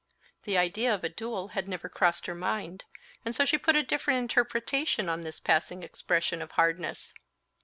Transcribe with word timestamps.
The 0.45 0.57
idea 0.57 0.91
of 0.95 1.03
a 1.03 1.09
duel 1.09 1.49
had 1.49 1.67
never 1.67 1.87
crossed 1.87 2.25
her 2.25 2.33
mind, 2.33 2.85
and 3.23 3.35
so 3.35 3.45
she 3.45 3.59
put 3.59 3.75
a 3.75 3.83
different 3.83 4.17
interpretation 4.17 5.07
on 5.07 5.21
this 5.21 5.39
passing 5.39 5.83
expression 5.83 6.41
of 6.41 6.49
hardness. 6.53 7.13